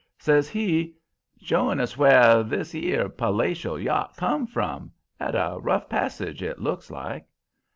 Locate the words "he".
0.49-0.95